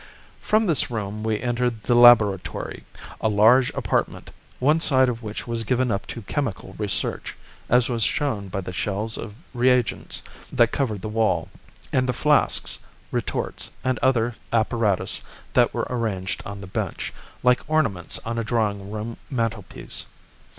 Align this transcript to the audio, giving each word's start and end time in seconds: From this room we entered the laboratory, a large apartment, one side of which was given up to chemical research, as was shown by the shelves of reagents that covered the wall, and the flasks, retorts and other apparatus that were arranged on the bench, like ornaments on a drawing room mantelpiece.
From 0.41 0.65
this 0.65 0.89
room 0.89 1.21
we 1.23 1.39
entered 1.39 1.83
the 1.83 1.93
laboratory, 1.93 2.85
a 3.21 3.29
large 3.29 3.69
apartment, 3.75 4.31
one 4.57 4.79
side 4.79 5.09
of 5.09 5.21
which 5.21 5.45
was 5.45 5.63
given 5.63 5.91
up 5.91 6.07
to 6.07 6.23
chemical 6.23 6.73
research, 6.79 7.35
as 7.69 7.87
was 7.87 8.01
shown 8.01 8.47
by 8.47 8.61
the 8.61 8.73
shelves 8.73 9.15
of 9.15 9.35
reagents 9.53 10.23
that 10.51 10.71
covered 10.71 11.03
the 11.03 11.07
wall, 11.07 11.49
and 11.93 12.09
the 12.09 12.13
flasks, 12.13 12.79
retorts 13.11 13.69
and 13.83 13.99
other 14.01 14.35
apparatus 14.51 15.21
that 15.53 15.71
were 15.71 15.85
arranged 15.87 16.41
on 16.47 16.61
the 16.61 16.65
bench, 16.65 17.13
like 17.43 17.61
ornaments 17.67 18.17
on 18.25 18.39
a 18.39 18.43
drawing 18.43 18.89
room 18.89 19.17
mantelpiece. 19.29 20.07